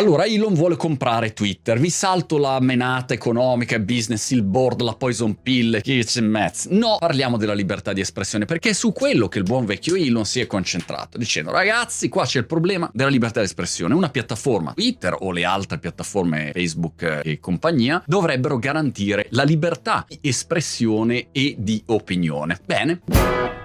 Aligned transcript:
Allora 0.00 0.24
Elon 0.24 0.54
vuole 0.54 0.76
comprare 0.76 1.34
Twitter, 1.34 1.78
vi 1.78 1.90
salto 1.90 2.38
la 2.38 2.58
menata 2.58 3.12
economica, 3.12 3.78
business, 3.78 4.30
il 4.30 4.42
board, 4.42 4.80
la 4.80 4.94
poison 4.94 5.42
pill, 5.42 5.82
Kitchen 5.82 6.24
Mets. 6.24 6.68
No, 6.70 6.96
parliamo 6.98 7.36
della 7.36 7.52
libertà 7.52 7.92
di 7.92 8.00
espressione 8.00 8.46
perché 8.46 8.70
è 8.70 8.72
su 8.72 8.92
quello 8.94 9.28
che 9.28 9.36
il 9.36 9.44
buon 9.44 9.66
vecchio 9.66 9.96
Elon 9.96 10.24
si 10.24 10.40
è 10.40 10.46
concentrato, 10.46 11.18
dicendo 11.18 11.50
ragazzi 11.50 12.08
qua 12.08 12.24
c'è 12.24 12.38
il 12.38 12.46
problema 12.46 12.90
della 12.94 13.10
libertà 13.10 13.40
di 13.40 13.46
espressione, 13.46 13.92
una 13.92 14.08
piattaforma 14.08 14.72
Twitter 14.72 15.14
o 15.18 15.32
le 15.32 15.44
altre 15.44 15.78
piattaforme 15.78 16.52
Facebook 16.54 17.20
e 17.22 17.38
compagnia 17.38 18.02
dovrebbero 18.06 18.58
garantire 18.58 19.26
la 19.32 19.42
libertà 19.42 20.06
di 20.08 20.18
espressione 20.22 21.26
e 21.30 21.56
di 21.58 21.82
opinione. 21.88 22.58
Bene 22.64 23.59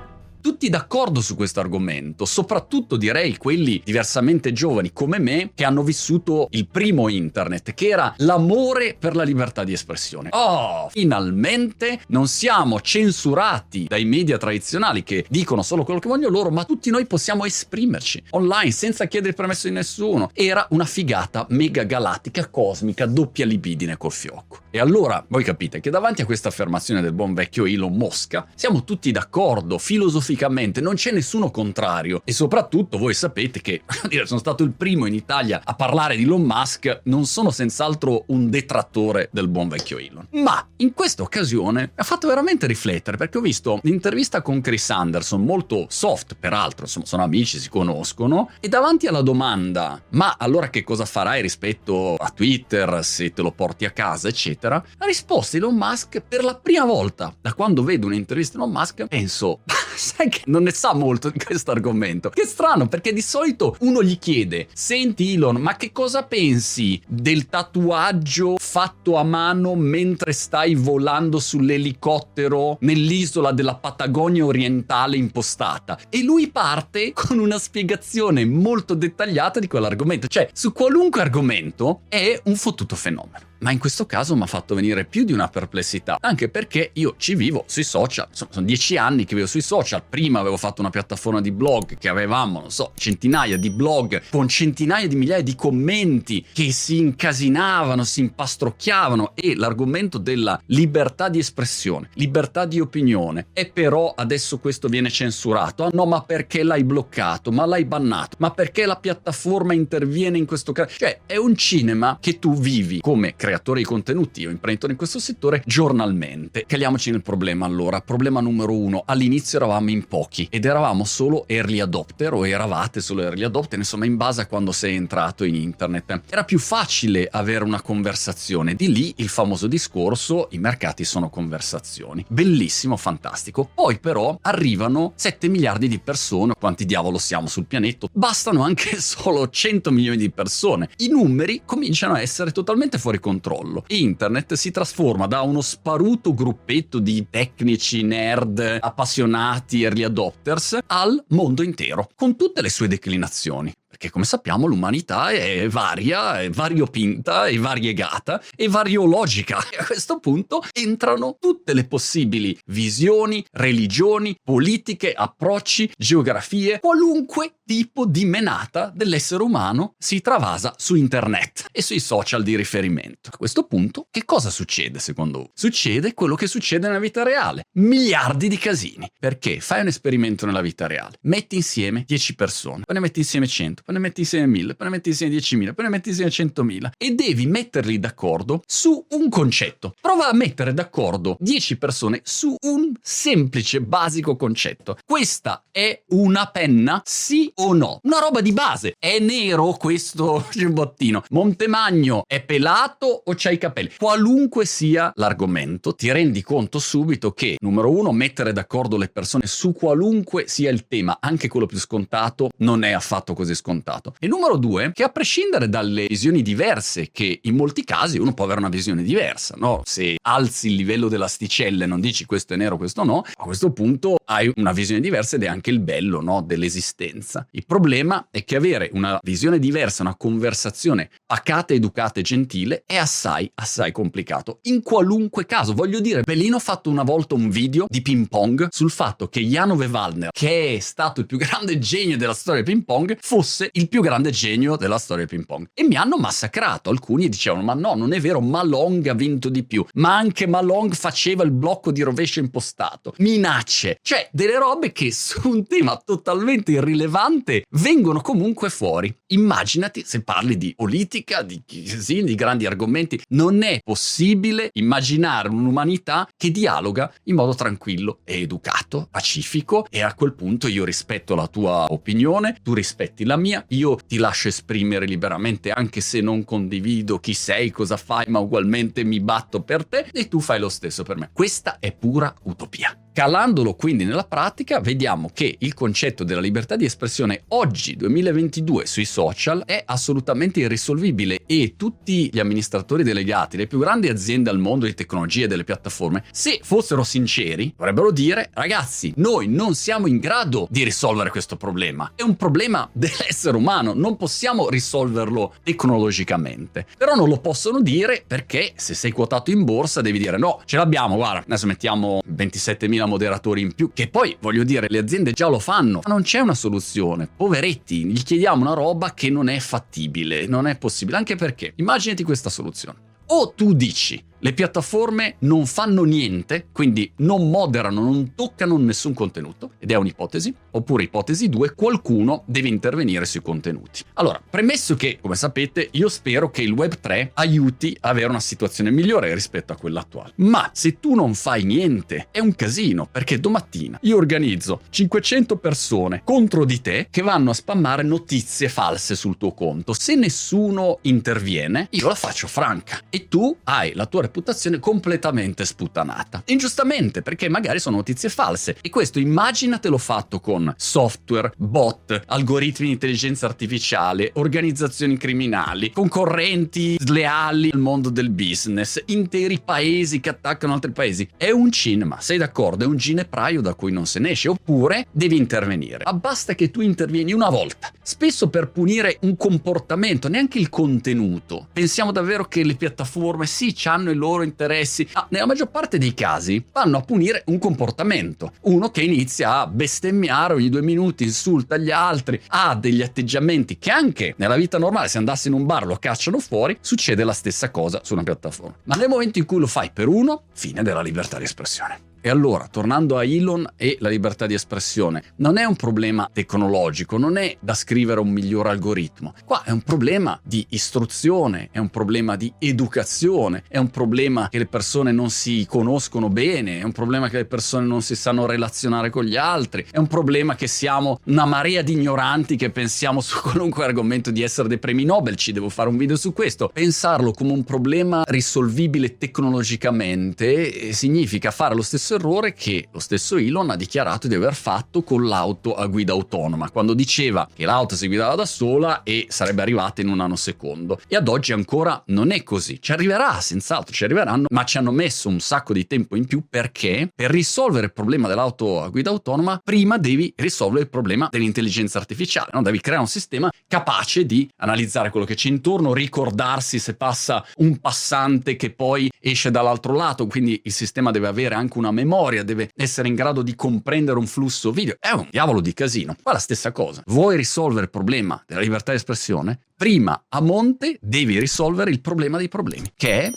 tutti 0.46 0.70
d'accordo 0.70 1.22
su 1.22 1.36
questo 1.36 1.60
argomento, 1.60 2.24
soprattutto 2.24 2.98
direi 2.98 3.36
quelli 3.36 3.82
diversamente 3.84 4.54
giovani 4.54 4.94
come 4.94 5.18
me 5.18 5.50
che 5.56 5.66
hanno 5.66 5.82
vissuto 5.82 6.50
il 6.52 6.68
primo 6.68 7.10
internet, 7.10 7.74
che 7.74 7.88
era 7.88 8.14
l'amore 8.18 8.96
per 9.00 9.16
la 9.16 9.24
libertà 9.24 9.64
di 9.64 9.74
espressione. 9.74 10.30
Oh, 10.34 10.88
finalmente 10.92 12.02
non 12.10 12.28
siamo 12.28 12.80
censurati 12.80 13.86
dai 13.86 14.06
media 14.06 14.38
tradizionali 14.38 15.02
che 15.02 15.26
dicono 15.30 15.64
solo 15.64 15.84
quello 15.84 16.00
che 16.00 16.10
vogliono 16.10 16.36
loro, 16.38 16.52
ma 16.52 16.64
tutti 16.64 16.92
noi 16.92 17.08
possiamo 17.08 17.44
esprimerci 17.44 18.22
online 18.30 18.70
senza 18.70 19.08
chiedere 19.08 19.32
il 19.32 19.36
permesso 19.36 19.68
di 19.68 19.74
nessuno. 19.74 20.30
Era 20.32 20.68
una 20.70 20.86
figata 20.86 21.48
mega 21.50 21.82
galattica, 21.82 22.50
cosmica, 22.50 23.08
doppia 23.08 23.48
libidine 23.48 23.98
col 23.98 24.12
fiocco. 24.12 24.60
E 24.76 24.80
allora 24.80 25.24
voi 25.30 25.46
capite 25.46 25.80
che 25.80 25.90
davanti 25.90 26.22
a 26.22 26.26
questa 26.26 26.50
affermazione 26.50 27.00
del 27.00 27.14
buon 27.14 27.34
vecchio 27.34 27.64
Elon 27.64 27.96
Mosca 27.96 28.46
siamo 28.56 28.84
tutti 28.84 29.10
d'accordo, 29.10 29.78
filosoficamente 29.78 30.82
non 30.82 30.96
c'è 30.96 31.14
nessuno 31.14 31.50
contrario 31.50 32.22
e 32.26 32.34
soprattutto 32.34 32.98
voi 32.98 33.14
sapete 33.14 33.62
che 33.62 33.84
sono 34.26 34.42
stato 34.42 34.64
il 34.64 34.74
primo 34.74 35.06
in 35.06 35.14
Italia 35.14 35.62
a 35.64 35.76
parlare 35.76 36.18
di 36.18 36.24
Elon 36.24 36.42
Musk, 36.42 37.04
non 37.04 37.26
sono 37.26 37.52
senz'altro 37.52 38.26
un 38.28 38.50
detrattore 38.50 39.30
del 39.32 39.48
buon 39.48 39.70
vecchio 39.70 39.98
Elon. 39.98 40.28
Ma 40.32 40.68
in 40.76 40.94
questa 40.94 41.24
occasione 41.24 41.82
mi 41.82 41.92
ha 41.96 42.04
fatto 42.04 42.28
veramente 42.28 42.68
riflettere 42.68 43.16
perché 43.16 43.38
ho 43.38 43.42
visto 43.42 43.80
l'intervista 43.84 44.42
con 44.42 44.60
Chris 44.60 44.90
Anderson, 44.90 45.42
molto 45.42 45.86
soft 45.88 46.36
peraltro, 46.38 46.84
insomma 46.84 47.06
sono 47.06 47.24
amici, 47.24 47.60
si 47.60 47.70
conoscono, 47.70 48.50
e 48.60 48.68
davanti 48.68 49.08
alla 49.08 49.22
domanda 49.22 50.04
ma 50.10 50.36
allora 50.38 50.70
che 50.70 50.84
cosa 50.84 51.06
farai 51.06 51.42
rispetto 51.42 52.16
a 52.16 52.30
Twitter 52.30 53.06
se 53.06 53.32
te 53.32 53.42
lo 53.42 53.52
porti 53.54 53.86
a 53.86 53.92
casa 53.92 54.28
eccetera, 54.28 54.64
la 54.70 55.06
risposta 55.06 55.58
di 55.58 55.64
Elon 55.64 55.76
Musk 55.76 56.22
per 56.22 56.44
la 56.44 56.56
prima 56.56 56.86
volta. 56.86 57.34
Da 57.40 57.54
quando 57.54 57.84
vedo 57.84 58.08
un'intervista 58.08 58.58
di 58.58 58.64
Elon 58.64 58.74
Musk 58.74 59.06
penso 59.06 59.60
sai 59.98 60.30
che 60.30 60.42
non 60.46 60.64
ne 60.64 60.72
sa 60.72 60.94
molto 60.94 61.30
di 61.30 61.40
questo 61.40 61.72
argomento. 61.72 62.30
Che 62.30 62.46
strano, 62.46 62.88
perché 62.88 63.14
di 63.14 63.22
solito 63.22 63.76
uno 63.80 64.04
gli 64.04 64.20
chiede: 64.20 64.68
Senti, 64.74 65.34
Elon, 65.34 65.58
ma 65.58 65.76
che 65.76 65.92
cosa 65.92 66.24
pensi 66.24 67.02
del 67.08 67.48
tatuaggio 67.48 68.56
fatto 68.58 69.16
a 69.16 69.24
mano 69.24 69.76
mentre 69.76 70.34
stai 70.34 70.76
volando 70.76 71.40
sull'elicottero 71.40 72.78
nell'isola 72.82 73.52
della 73.52 73.76
Patagonia 73.76 74.46
orientale 74.46 75.18
impostata? 75.18 76.00
E 76.10 76.24
lui 76.24 76.50
parte 76.50 77.12
con 77.16 77.40
una 77.40 77.58
spiegazione 77.58 78.46
molto 78.46 78.94
dettagliata 78.94 79.60
di 79.60 79.68
quell'argomento. 79.68 80.28
Cioè, 80.28 80.50
su 80.54 80.72
qualunque 80.72 81.22
argomento 81.22 82.02
è 82.10 82.40
un 82.46 82.56
fottuto 82.56 82.96
fenomeno 82.96 83.54
ma 83.66 83.72
in 83.72 83.80
questo 83.80 84.06
caso 84.06 84.36
mi 84.36 84.44
ha 84.44 84.48
fatto 84.48 84.76
venire 84.76 85.06
più 85.06 85.24
di 85.24 85.34
una 85.34 85.48
perplessità, 85.48 86.18
anche 86.22 86.50
perché 86.50 86.92
io 86.94 87.16
ci 87.18 87.34
vivo 87.34 87.64
sui 87.66 87.84
social, 87.84 88.28
insomma 88.30 88.52
sono 88.54 88.66
dieci 88.68 88.96
anni 88.96 89.26
che 89.26 89.34
vivo 89.34 89.48
sui 89.48 89.62
social, 89.62 89.85
prima 90.08 90.40
avevo 90.40 90.58
fatto 90.58 90.82
una 90.82 90.90
piattaforma 90.90 91.42
di 91.42 91.52
blog 91.52 91.98
che 91.98 92.10
avevamo, 92.10 92.62
non 92.62 92.72
so, 92.72 92.92
centinaia 92.96 93.58
di 93.58 93.70
blog 93.70 94.24
con 94.30 94.48
centinaia 94.48 95.08
di 95.08 95.16
migliaia 95.16 95.44
di 95.44 95.56
commenti 95.56 96.46
che 96.54 96.72
si 96.72 96.98
incasinavano, 96.98 98.04
si 98.04 98.22
impastrocchiavano 98.22 99.34
e 99.36 99.56
l'argomento 99.56 100.18
della 100.18 100.60
libertà 100.68 101.30
di 101.30 101.40
espressione, 101.40 102.10
libertà 102.14 102.66
di 102.66 102.80
opinione, 102.80 103.48
e 103.54 103.68
però 103.68 104.14
adesso 104.16 104.60
questo 104.60 104.88
viene 104.88 105.10
censurato, 105.10 105.84
ah 105.84 105.90
no 105.92 106.06
ma 106.06 106.22
perché 106.22 106.64
l'hai 106.64 106.84
bloccato, 106.84 107.52
ma 107.52 107.66
l'hai 107.66 107.86
bannato, 107.86 108.38
ma 108.40 108.52
perché 108.52 108.86
la 108.86 108.98
piattaforma 108.98 109.74
interviene 109.74 110.38
in 110.38 110.46
questo 110.46 110.72
caso, 110.72 110.96
cioè 110.98 111.20
è 111.26 111.38
un 111.38 111.56
cinema 111.56 112.18
che 112.20 112.40
tu 112.40 112.56
vivi 112.56 113.00
come 113.02 113.36
creatore 113.36 113.80
di 113.80 113.86
contenuti 113.86 114.46
o 114.46 114.50
imprenditore 114.50 114.94
in 114.94 114.98
questo 114.98 115.20
settore 115.20 115.62
giornalmente. 115.66 116.66
Caliamoci 116.66 117.12
nel 117.12 117.22
problema 117.22 117.66
allora. 117.66 118.02
Problema 118.02 118.40
numero 118.40 118.74
uno, 118.76 119.04
all'inizio 119.06 119.58
eravamo 119.58 119.75
in 119.88 120.08
pochi 120.08 120.48
ed 120.50 120.66
eravamo 120.66 121.04
solo 121.04 121.46
early 121.48 121.80
adopter 121.80 122.34
o 122.34 122.48
eravate 122.48 123.02
solo 123.02 123.22
early 123.22 123.44
adopter, 123.44 123.80
insomma 123.80 124.06
in 124.06 124.18
base 124.18 124.42
a 124.42 124.48
quando 124.48 124.72
sei 124.72 124.96
entrato 124.96 125.44
in 125.44 125.56
internet. 125.56 126.24
Era 126.30 126.44
più 126.44 126.60
facile 126.60 127.28
avere 127.32 127.64
una 127.64 127.82
conversazione, 127.82 128.76
di 128.76 128.92
lì 128.92 129.14
il 129.18 129.30
famoso 129.30 129.68
discorso 129.68 130.48
i 130.52 130.58
mercati 130.58 131.04
sono 131.04 131.30
conversazioni. 131.30 132.26
Bellissimo, 132.28 132.98
fantastico. 132.98 133.70
Poi 133.74 134.00
però 134.00 134.38
arrivano 134.42 135.14
7 135.16 135.48
miliardi 135.48 135.88
di 135.88 136.00
persone, 136.00 136.54
quanti 136.60 136.86
diavolo 136.86 137.18
siamo 137.18 137.48
sul 137.48 137.66
pianeta? 137.66 138.08
Bastano 138.12 138.64
anche 138.64 139.00
solo 139.02 139.50
100 139.50 139.92
milioni 139.92 140.18
di 140.18 140.32
persone. 140.32 140.90
I 140.98 141.10
numeri 141.10 141.62
cominciano 141.66 142.14
a 142.14 142.22
essere 142.22 142.52
totalmente 142.52 142.98
fuori 142.98 143.20
controllo. 143.20 143.84
Internet 143.88 144.54
si 144.54 144.72
trasforma 144.72 145.28
da 145.28 145.42
uno 145.42 145.62
sparuto 145.62 146.34
gruppetto 146.34 147.00
di 147.00 147.28
tecnici, 147.30 148.04
nerd, 148.04 148.78
appassionati, 148.80 149.65
early 149.74 150.04
adopters 150.04 150.78
al 150.88 151.24
mondo 151.30 151.64
intero, 151.64 152.10
con 152.16 152.36
tutte 152.36 152.62
le 152.62 152.70
sue 152.70 152.88
declinazioni. 152.88 153.74
Perché 153.96 154.10
come 154.10 154.26
sappiamo 154.26 154.68
l'umanità 154.68 155.30
è 155.30 155.70
varia, 155.70 156.42
è 156.42 156.50
variopinta, 156.50 157.46
è 157.46 157.58
variegata 157.58 158.42
e 158.54 158.68
variologica. 158.68 159.58
E 159.72 159.78
a 159.78 159.86
questo 159.86 160.20
punto 160.20 160.62
entrano 160.74 161.38
tutte 161.40 161.74
le 161.74 161.86
possibili 161.86 162.60
visioni, 162.66 163.46
religioni, 163.54 164.36
politiche, 164.44 165.14
approcci, 165.14 165.94
geografie, 165.98 166.82
qualunque 166.82 167.60
tipo 167.66 168.06
di 168.06 168.26
menata 168.26 168.92
dell'essere 168.94 169.42
umano 169.42 169.96
si 169.98 170.22
travasa 170.22 170.76
su 170.78 170.96
internet 170.96 171.66
e 171.72 171.82
sui 171.82 172.00
social 172.00 172.44
di 172.44 172.56
riferimento. 172.56 173.30
A 173.34 173.38
questo 173.38 173.64
punto, 173.66 174.08
che 174.12 174.24
cosa 174.24 174.50
succede 174.50 175.00
secondo 175.00 175.40
voi? 175.40 175.50
Succede 175.54 176.14
quello 176.14 176.36
che 176.36 176.48
succede 176.48 176.88
nella 176.88 177.00
vita 177.00 177.24
reale. 177.24 177.64
Miliardi 177.74 178.48
di 178.48 178.58
casini. 178.58 179.10
Perché? 179.20 179.60
Fai 179.60 179.82
un 179.82 179.88
esperimento 179.88 180.46
nella 180.46 180.62
vita 180.62 180.86
reale. 180.86 181.18
Metti 181.22 181.56
insieme 181.56 182.04
10 182.06 182.36
persone, 182.36 182.84
poi 182.86 182.96
ne 182.96 183.02
metti 183.02 183.20
insieme 183.20 183.48
100, 183.48 183.82
poi 183.84 183.96
ne 183.96 184.02
metti 184.02 184.20
insieme 184.22 184.46
1000, 184.46 184.76
poi 184.76 184.88
ne 184.88 184.94
metti 184.94 185.10
insieme 185.10 185.36
10.000, 185.36 185.74
poi 185.74 185.86
ne 185.86 185.92
metti 185.92 186.10
insieme 186.10 186.32
100.000 186.32 186.92
e 186.98 187.16
devi 187.16 187.48
metterli 187.48 188.00
d'accordo 188.00 188.62
su 188.68 189.06
un 189.10 189.30
concetto. 189.30 189.96
Prova 190.00 190.30
a 190.30 190.34
mettere 190.34 190.74
d'accordo 190.74 191.36
10 191.40 191.78
persone 191.78 192.22
su 192.24 192.56
un 192.62 192.94
semplice, 193.02 193.82
basico 193.82 194.36
concetto. 194.36 194.98
Questa 195.04 195.64
è 195.72 196.04
una 196.10 196.46
penna? 196.48 197.02
Sì 197.04 197.52
o 197.56 197.74
no? 197.74 198.00
Una 198.04 198.20
roba 198.20 198.42
di 198.42 198.52
base. 198.52 198.96
È 198.98 199.20
nero 199.20 199.74
questo 199.74 200.46
giubbottino? 200.52 201.24
Montemagno 201.30 202.24
è 202.28 202.42
pelato 202.44 203.24
o 203.26 203.34
c'ha 203.36 203.52
i 203.52 203.58
capelli? 203.58 203.92
Qualunque 203.98 204.66
sia 204.66 205.12
l'argomento, 205.16 205.96
ti 205.96 206.12
rendi 206.12 206.42
conto 206.42 206.80
subito 206.80 207.32
che, 207.32 207.58
numero 207.60 207.92
uno, 207.92 208.12
mettere 208.12 208.54
d'accordo 208.54 208.98
le 208.98 209.10
persone 209.10 209.46
su 209.46 209.74
qualunque 209.74 210.48
sia 210.48 210.70
il 210.70 210.88
tema, 210.88 211.18
anche 211.20 211.48
quello 211.48 211.66
più 211.66 211.80
scontato, 211.80 212.50
non 212.58 212.84
è 212.84 212.92
affatto 212.92 213.34
così 213.34 213.56
scontato. 213.56 214.16
E 214.20 214.28
numero 214.28 214.58
due, 214.58 214.92
che 214.94 215.04
a 215.04 215.10
prescindere 215.10 215.70
dalle 215.70 216.06
visioni 216.08 216.42
diverse, 216.42 217.10
che 217.12 217.40
in 217.44 217.56
molti 217.56 217.84
casi 217.84 218.18
uno 218.18 218.34
può 218.34 218.46
avere 218.46 218.60
una 218.60 218.70
visione 218.70 219.04
diversa, 219.04 219.56
no? 219.58 219.82
Se 219.86 220.18
alzi 220.22 220.70
il 220.70 220.76
livello 220.76 221.08
dell'asticella 221.08 221.84
e 221.84 221.88
non 221.88 222.02
dici 222.02 222.26
questo 222.26 222.54
è 222.54 222.58
nero, 222.58 222.78
questo 222.78 223.04
no, 223.04 223.24
a 223.26 223.44
questo 223.44 223.72
punto 223.72 224.18
hai 224.26 224.52
una 224.56 224.72
visione 224.72 225.02
diversa 225.02 225.36
ed 225.36 225.44
è 225.44 225.48
anche 225.48 225.70
il 225.70 225.80
bello, 225.80 226.22
no? 226.22 226.42
Dell'esistenza. 226.42 227.45
Il 227.52 227.66
problema 227.66 228.28
è 228.32 228.44
che 228.44 228.56
avere 228.56 228.90
una 228.94 229.20
visione 229.24 229.60
diversa, 229.60 230.04
una 230.04 230.16
conversazione 230.16 231.10
pacata, 231.26 231.74
educata 231.74 232.20
e 232.20 232.24
gentile 232.24 232.84
è 232.86 232.98
assai, 232.98 233.50
assai 233.56 233.92
complicato. 233.92 234.60
In 234.64 234.82
qualunque 234.82 235.46
caso, 235.46 235.74
voglio 235.74 236.00
dire, 236.00 236.22
Bellino 236.22 236.58
ha 236.58 236.60
fatto 236.60 236.90
una 236.90 237.04
volta 237.04 237.36
un 237.36 237.50
video 237.50 237.86
di 237.90 238.02
ping 238.02 238.28
pong 238.28 238.68
sul 238.70 238.92
fatto 238.92 239.28
che 239.28 239.42
Janove 239.42 239.86
Waldner, 239.86 240.30
che 240.32 240.76
è 240.76 240.80
stato 240.80 241.22
il 241.22 241.26
più 241.26 241.38
grande 241.38 241.78
genio 241.80 242.18
della 242.18 242.34
storia 242.34 242.62
del 242.62 242.74
ping 242.74 242.86
pong, 242.86 243.18
fosse 243.20 243.70
il 243.74 243.88
più 243.88 244.02
grande 244.02 244.32
genio 244.32 244.76
della 244.76 244.98
storia 244.98 245.26
del 245.26 245.36
ping 245.36 245.46
pong. 245.46 245.70
E 245.74 245.84
mi 245.84 245.96
hanno 245.96 246.18
massacrato. 246.18 246.90
Alcuni 246.90 247.30
dicevano: 247.30 247.64
Ma 247.64 247.74
no, 247.74 247.96
non 247.96 248.14
è 248.14 248.20
vero, 248.20 248.42
Malong 248.42 249.08
ha 249.08 249.14
vinto 249.14 249.50
di 249.50 249.64
più. 249.64 249.86
Ma 249.94 250.16
anche 250.16 250.48
Malong 250.48 250.94
faceva 250.94 251.44
il 251.44 251.52
blocco 251.52 251.92
di 251.92 252.02
rovescio 252.02 252.40
impostato. 252.40 253.14
Minacce. 253.18 254.00
Cioè, 254.02 254.30
delle 254.32 254.58
robe 254.58 254.92
che 254.92 255.12
su 255.12 255.48
un 255.48 255.66
tema 255.66 256.02
totalmente 256.04 256.72
irrilevante 256.72 257.35
vengono 257.72 258.22
comunque 258.22 258.70
fuori. 258.70 259.14
Immaginati 259.28 260.04
se 260.06 260.22
parli 260.24 260.58
di 260.58 260.74
politica, 260.76 261.42
di, 261.42 261.62
sì, 261.66 262.24
di 262.24 262.36
grandi 262.36 262.66
argomenti. 262.66 263.22
Non 263.30 263.64
è 263.64 263.80
possibile 263.84 264.70
immaginare 264.74 265.50
un'umanità 265.50 266.28
che 266.36 266.52
dialoga 266.52 267.14
in 267.24 267.36
modo 267.36 267.54
tranquillo 267.56 268.20
e 268.24 268.42
educato, 268.42 269.08
pacifico 269.10 269.88
e 269.90 270.02
a 270.02 270.14
quel 270.14 270.34
punto 270.34 270.68
io 270.68 270.86
rispetto 270.86 271.36
la 271.36 271.48
tua 271.48 271.86
opinione, 271.90 272.58
tu 272.62 272.74
rispetti 272.74 273.26
la 273.26 273.38
mia, 273.38 273.64
io 273.70 273.98
ti 274.06 274.18
lascio 274.18 274.48
esprimere 274.48 275.06
liberamente 275.06 275.72
anche 275.72 276.02
se 276.02 276.22
non 276.22 276.44
condivido 276.44 277.20
chi 277.20 277.34
sei, 277.34 277.72
cosa 277.72 277.98
fai, 277.98 278.26
ma 278.28 278.40
ugualmente 278.40 279.04
mi 279.04 279.20
batto 279.20 279.62
per 279.62 279.86
te 279.86 280.10
e 280.12 280.28
tu 280.28 280.40
fai 280.40 280.60
lo 280.60 280.70
stesso 280.70 281.04
per 281.04 281.18
me. 281.18 281.30
Questa 281.34 281.80
è 281.80 281.92
pura 281.94 282.34
utopia. 282.44 282.98
Calandolo 283.16 283.76
quindi 283.76 284.04
nella 284.04 284.26
pratica, 284.26 284.82
vediamo 284.82 285.30
che 285.34 285.56
il 285.60 285.74
concetto 285.74 286.26
della 286.26 286.42
libertà 286.42 286.76
di 286.76 286.84
espressione 286.84 287.44
oggi, 287.50 287.96
2022, 287.96 288.86
sui 288.86 289.06
social 289.06 289.64
è 289.66 289.82
assolutamente 289.86 290.60
irrisolvibile 290.60 291.40
e 291.46 291.76
tutti 291.78 292.30
gli 292.30 292.40
amministratori 292.40 293.04
delegati, 293.04 293.56
le 293.56 293.68
più 293.68 293.80
grandi 293.80 294.10
aziende 294.10 294.50
al 294.50 294.60
mondo 294.60 294.86
di 294.86 294.94
tecnologia 294.94 295.46
e 295.46 295.48
delle 295.48 295.64
piattaforme, 295.64 296.26
se 296.30 296.60
fossero 296.62 297.06
sinceri, 297.06 297.74
dovrebbero 297.78 298.12
dire, 298.12 298.50
ragazzi, 298.54 299.14
noi 299.16 299.48
non 299.48 299.76
siamo 299.76 300.08
in 300.08 300.18
grado 300.18 300.68
di 300.70 300.84
risolvere 300.84 301.30
questo 301.30 301.56
problema. 301.56 302.12
È 302.16 302.22
un 302.22 302.36
problema 302.36 302.90
dell'essere 302.92 303.56
umano, 303.56 303.94
non 303.94 304.18
possiamo 304.18 304.68
risolverlo 304.68 305.54
tecnologicamente. 305.64 306.86
Però 306.98 307.16
non 307.16 307.30
lo 307.30 307.38
possono 307.38 307.80
dire 307.80 308.26
perché 308.28 308.74
se 308.76 308.94
sei 308.94 309.12
quotato 309.12 309.52
in 309.52 309.64
borsa 309.64 310.02
devi 310.02 310.18
dire 310.18 310.38
no, 310.38 310.60
ce 310.66 310.76
l'abbiamo, 310.76 311.16
guarda, 311.16 311.46
adesso 311.46 311.66
mettiamo 311.66 312.20
27.000 312.30 313.04
moderatori 313.06 313.62
in 313.62 313.74
più, 313.74 313.92
che 313.94 314.08
poi 314.08 314.36
voglio 314.40 314.64
dire 314.64 314.88
le 314.90 314.98
aziende 314.98 315.32
già 315.32 315.48
lo 315.48 315.60
fanno, 315.60 316.02
ma 316.04 316.14
non 316.14 316.24
c'è 316.24 316.40
una 316.40 316.54
soluzione. 316.54 317.28
Poveretti, 317.36 318.06
gli 318.06 318.22
chiediamo 318.22 318.62
una 318.62 318.74
roba 318.74 319.14
che 319.14 319.30
non 319.30 319.48
è 319.50 319.60
fattibile, 319.60 320.48
non 320.48 320.68
è 320.68 320.78
possibile, 320.78 321.18
anche 321.18 321.36
perché 321.36 321.74
immaginati 321.76 322.24
questa 322.24 322.50
soluzione. 322.50 323.14
O 323.28 323.54
tu 323.56 323.74
dici 323.74 324.24
le 324.46 324.54
piattaforme 324.54 325.38
non 325.40 325.66
fanno 325.66 326.04
niente, 326.04 326.68
quindi 326.72 327.12
non 327.18 327.50
moderano, 327.50 328.02
non 328.02 328.36
toccano 328.36 328.78
nessun 328.78 329.16
contenuto, 329.16 329.72
ed 329.80 329.90
è 329.90 329.96
un'ipotesi. 329.96 330.54
Oppure 330.70 331.02
ipotesi 331.02 331.50
2, 331.50 331.74
qualcuno 331.74 332.44
deve 332.46 332.68
intervenire 332.68 333.26
sui 333.26 333.42
contenuti. 333.42 334.04
Allora, 334.14 334.40
premesso 334.48 334.94
che, 334.94 335.18
come 335.20 335.34
sapete, 335.34 335.88
io 335.94 336.10
spero 336.10 336.52
che 336.52 336.62
il 336.62 336.74
Web 336.74 337.00
3 337.00 337.32
aiuti 337.34 337.98
a 338.02 338.10
avere 338.10 338.28
una 338.28 338.40
situazione 338.40 338.92
migliore 338.92 339.34
rispetto 339.34 339.74
a 339.74 339.78
quella 339.78 340.02
attuale. 340.02 340.34
Ma 340.36 340.70
se 340.74 341.00
tu 341.00 341.16
non 341.16 341.34
fai 341.34 341.64
niente, 341.64 342.28
è 342.30 342.38
un 342.38 342.54
casino, 342.54 343.08
perché 343.12 343.40
domattina 343.40 343.98
io 344.04 344.18
organizzo 344.18 344.82
500 344.88 345.58
persone 345.58 346.22
contro 346.24 346.66
di 346.66 346.82
te 346.82 347.08
che 347.10 347.24
vanno 347.24 347.50
a 347.50 347.56
spammare 347.56 348.04
notizie 348.04 348.70
false 348.70 349.16
sul 349.16 349.38
tuo 349.38 349.54
conto. 349.54 349.94
Se 349.94 350.14
nessuno 350.14 351.00
interviene, 351.04 351.88
io 351.92 352.08
la 352.08 352.14
faccio 352.14 352.46
franca 352.46 353.00
e 353.10 353.28
tu 353.28 353.58
hai 353.64 353.94
la 353.96 354.06
tua 354.06 354.22
reputazione 354.22 354.34
reputazione 354.36 354.80
completamente 354.80 355.64
sputtanata. 355.64 356.44
Ingiustamente, 356.48 357.22
perché 357.22 357.48
magari 357.48 357.80
sono 357.80 357.96
notizie 357.96 358.28
false. 358.28 358.76
E 358.82 358.90
questo 358.90 359.20
immaginatelo 359.20 359.98
fatto 359.98 360.42
con 360.42 360.74
software, 360.76 361.54
bot, 361.56 362.24
algoritmi 362.26 362.88
di 362.88 362.94
intelligenza 362.94 363.46
artificiale, 363.46 364.32
organizzazioni 364.34 365.16
criminali, 365.16 365.92
concorrenti 365.92 366.98
sleali 367.00 367.70
nel 367.72 367.82
mondo 367.82 368.10
del 368.10 368.30
business, 368.30 369.02
interi 369.06 369.62
paesi 369.64 370.20
che 370.20 370.30
attaccano 370.30 370.74
altri 370.74 370.92
paesi. 370.92 371.30
È 371.38 371.52
un 371.52 371.72
cinema, 371.72 372.20
sei 372.20 372.38
d'accordo? 372.38 372.84
È 372.84 372.88
un 372.88 372.98
ginepraio 372.98 373.62
da 373.62 373.74
cui 373.74 373.94
non 373.94 374.06
se 374.06 374.20
ne 374.20 374.32
esce. 374.32 374.50
Oppure 374.50 375.08
devi 375.12 375.38
intervenire. 375.38 376.04
Ma 376.04 376.14
basta 376.14 376.56
che 376.56 376.72
tu 376.72 376.82
intervieni 376.82 377.32
una 377.32 377.50
volta, 377.50 377.90
spesso 378.02 378.50
per 378.50 378.68
punire 378.70 379.18
un 379.22 379.38
comportamento, 379.38 380.28
neanche 380.28 380.60
il 380.60 380.68
contenuto. 380.70 381.68
Pensiamo 381.72 382.12
davvero 382.12 382.46
che 382.46 382.64
le 382.64 382.76
piattaforme 382.76 383.46
sì, 383.46 383.74
hanno 383.86 384.12
il 384.16 384.18
loro 384.18 384.44
interessi. 384.44 385.08
Ah, 385.14 385.28
nella 385.30 385.46
maggior 385.46 385.70
parte 385.70 385.98
dei 385.98 386.14
casi 386.14 386.64
vanno 386.72 386.98
a 386.98 387.02
punire 387.02 387.44
un 387.48 387.60
comportamento. 387.60 388.54
Uno 388.62 388.90
che 388.90 389.02
inizia 389.02 389.60
a 389.60 389.68
bestemmiare 389.68 390.54
ogni 390.56 390.70
due 390.70 390.82
minuti, 390.82 391.26
insulta 391.26 391.78
gli 391.78 391.92
altri, 391.92 392.42
ha 392.48 392.76
degli 392.76 393.02
atteggiamenti 393.02 393.78
che 393.78 393.92
anche 393.92 394.34
nella 394.38 394.56
vita 394.56 394.78
normale, 394.78 395.10
se 395.10 395.18
andassi 395.18 395.50
in 395.50 395.54
un 395.54 395.66
bar 395.66 395.86
lo 395.86 395.98
cacciano 395.98 396.40
fuori, 396.40 396.78
succede 396.82 397.24
la 397.24 397.34
stessa 397.34 397.70
cosa 397.70 398.02
su 398.04 398.14
una 398.14 398.24
piattaforma. 398.24 398.76
Ma 398.84 398.96
nel 398.96 399.10
momento 399.10 399.38
in 399.38 399.46
cui 399.46 399.60
lo 399.60 399.68
fai 399.68 399.92
per 399.92 400.08
uno, 400.08 400.44
fine 400.54 400.82
della 400.82 401.02
libertà 401.02 401.38
di 401.38 401.44
espressione. 401.44 402.14
E 402.26 402.30
allora, 402.32 402.68
tornando 402.68 403.18
a 403.18 403.24
Elon 403.24 403.74
e 403.76 403.98
la 404.00 404.10
libertà 404.10 404.48
di 404.48 404.56
espressione, 404.56 405.22
non 405.36 405.60
è 405.60 405.64
un 405.64 405.76
problema 405.76 406.28
tecnologico, 406.34 407.20
non 407.20 407.38
è 407.38 407.56
da 407.60 407.76
scrivere 407.76 408.20
un 408.20 408.32
miglior 408.32 408.66
algoritmo. 408.66 409.36
Qua 409.46 409.62
è 409.64 409.70
un 409.70 409.84
problema 409.84 410.40
di 410.44 410.66
istruzione, 410.70 411.70
è 411.72 411.78
un 411.78 411.90
problema 411.90 412.36
di 412.36 412.52
educazione, 412.58 413.62
è 413.68 413.78
un 413.78 413.92
problema 413.92 414.50
che 414.50 414.58
le 414.58 414.66
persone 414.66 415.12
non 415.12 415.30
si 415.30 415.68
conoscono 415.70 416.30
bene, 416.30 416.80
è 416.80 416.84
un 416.84 416.94
problema 416.94 417.30
che 417.30 417.38
le 417.38 417.46
persone 417.46 417.86
non 417.86 418.02
si 418.02 418.16
sanno 418.16 418.48
relazionare 418.48 419.12
con 419.12 419.24
gli 419.24 419.38
altri, 419.38 419.86
è 419.92 420.00
un 420.00 420.08
problema 420.08 420.56
che 420.56 420.66
siamo 420.66 421.20
una 421.26 421.46
marea 421.46 421.84
di 421.84 421.92
ignoranti 421.92 422.56
che 422.56 422.72
pensiamo 422.72 423.22
su 423.22 423.40
qualunque 423.40 423.84
argomento 423.84 424.32
di 424.32 424.42
essere 424.42 424.68
dei 424.68 424.80
premi 424.80 425.04
Nobel, 425.04 425.36
ci 425.36 425.52
devo 425.52 425.70
fare 425.70 425.90
un 425.90 425.98
video 425.98 426.16
su 426.16 426.34
questo. 426.34 426.72
Pensarlo 426.74 427.34
come 427.34 427.52
un 427.52 427.64
problema 427.64 428.24
risolvibile 428.26 429.20
tecnologicamente 429.20 430.88
eh, 430.88 430.92
significa 430.92 431.52
fare 431.52 431.76
lo 431.76 431.84
stesso 431.84 432.15
errore 432.16 432.54
che 432.54 432.88
lo 432.92 433.00
stesso 433.00 433.38
Elon 433.38 433.70
ha 433.70 433.76
dichiarato 433.76 434.28
di 434.28 434.36
aver 434.36 434.54
fatto 434.54 435.04
con 435.04 435.28
l'auto 435.28 435.76
a 435.76 435.86
guida 435.88 436.14
autonoma, 436.14 436.70
quando 436.72 436.94
diceva 436.94 437.48
che 437.54 437.66
l'auto 437.66 437.96
si 437.96 438.08
guidava 438.08 438.36
da 438.36 438.46
sola 438.46 439.04
e 439.04 439.28
sarebbe 439.30 439.62
arrivata 439.62 440.02
in 440.02 440.10
un 440.10 440.18
nanosecondo. 440.18 441.00
E 441.08 441.16
ad 441.16 441.28
oggi 441.28 441.54
ancora 441.54 442.02
non 442.08 442.32
è 442.32 442.44
così. 442.44 442.82
Ci 442.82 442.92
arriverà, 442.92 443.40
senz'altro 443.40 443.94
ci 443.94 444.04
arriveranno, 444.04 444.48
ma 444.50 444.64
ci 444.64 444.78
hanno 444.78 444.92
messo 444.92 445.30
un 445.30 445.40
sacco 445.40 445.74
di 445.74 445.88
tempo 445.88 446.16
in 446.16 446.26
più 446.26 446.44
perché 446.50 447.10
per 447.14 447.32
risolvere 447.32 447.88
il 447.88 447.94
problema 447.94 448.28
dell'auto 448.28 448.82
a 448.82 448.90
guida 448.90 449.10
autonoma, 449.10 449.62
prima 449.64 449.98
devi 449.98 450.34
risolvere 450.36 450.84
il 450.84 450.90
problema 450.90 451.28
dell'intelligenza 451.32 451.98
artificiale, 451.98 452.50
no? 452.54 452.62
devi 452.62 452.80
creare 452.82 453.02
un 453.02 453.08
sistema 453.08 453.50
capace 453.68 454.26
di 454.26 454.50
analizzare 454.58 455.10
quello 455.10 455.26
che 455.26 455.36
c'è 455.36 455.50
intorno, 455.50 455.94
ricordarsi 455.94 456.80
se 456.80 456.96
passa 456.96 457.46
un 457.58 457.78
passante 457.80 458.56
che 458.56 458.72
poi 458.72 459.12
esce 459.20 459.52
dall'altro 459.52 459.94
lato, 459.94 460.28
quindi 460.28 460.62
il 460.64 460.72
sistema 460.72 461.12
deve 461.12 461.28
avere 461.28 461.56
anche 461.56 461.78
una 461.78 461.92
memoria, 461.92 462.05
deve 462.44 462.70
essere 462.76 463.08
in 463.08 463.16
grado 463.16 463.42
di 463.42 463.56
comprendere 463.56 464.18
un 464.18 464.28
flusso 464.28 464.72
video. 464.72 464.96
È 465.00 465.12
un 465.12 465.28
diavolo 465.30 465.62
di 465.62 465.74
casino. 465.74 466.16
Qua 466.22 466.34
la 466.34 466.40
stessa 466.40 466.72
cosa. 466.72 467.04
Vuoi 467.08 467.36
risolvere 467.36 467.86
il 467.86 467.92
problema 467.92 468.42
della 468.48 468.62
libertà 468.62 468.92
di 468.92 468.98
espressione? 468.98 469.60
Prima 469.76 470.26
a 470.30 470.42
monte 470.42 470.98
devi 471.02 471.40
risolvere 471.40 471.92
il 471.92 472.02
problema 472.02 472.38
dei 472.38 472.48
problemi, 472.48 472.92
che 472.96 473.22
è 473.24 473.32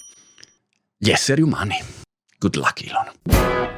gli 0.96 1.10
esseri 1.10 1.42
umani. 1.42 1.76
Good 2.38 2.56
luck, 2.56 2.86
Elon. 2.86 3.77